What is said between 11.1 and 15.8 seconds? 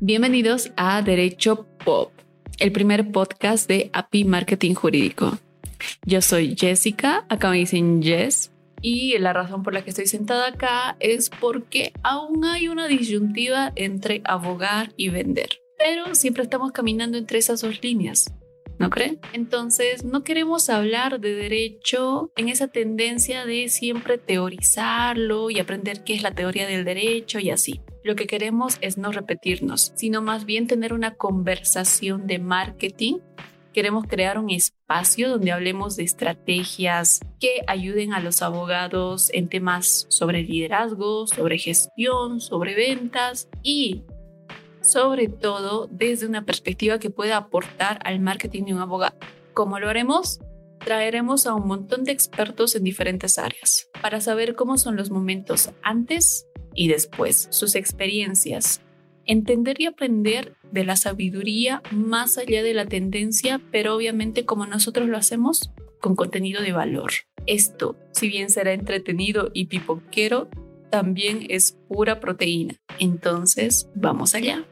porque aún hay una disyuntiva entre abogar y vender,